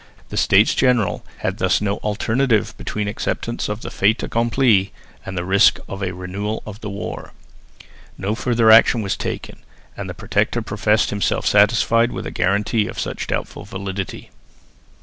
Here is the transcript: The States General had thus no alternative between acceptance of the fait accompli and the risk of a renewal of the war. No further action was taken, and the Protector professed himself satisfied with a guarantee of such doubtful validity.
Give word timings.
The 0.29 0.35
States 0.35 0.73
General 0.73 1.23
had 1.45 1.59
thus 1.59 1.79
no 1.79 1.97
alternative 1.97 2.75
between 2.75 3.07
acceptance 3.07 3.69
of 3.69 3.81
the 3.81 3.91
fait 3.91 4.23
accompli 4.23 4.91
and 5.27 5.37
the 5.37 5.45
risk 5.45 5.77
of 5.87 6.01
a 6.01 6.11
renewal 6.15 6.63
of 6.65 6.81
the 6.81 6.89
war. 6.89 7.33
No 8.17 8.33
further 8.33 8.71
action 8.71 9.03
was 9.03 9.15
taken, 9.15 9.59
and 9.95 10.09
the 10.09 10.15
Protector 10.15 10.63
professed 10.63 11.11
himself 11.11 11.45
satisfied 11.45 12.11
with 12.11 12.25
a 12.25 12.31
guarantee 12.31 12.87
of 12.87 12.99
such 12.99 13.27
doubtful 13.27 13.63
validity. 13.63 14.31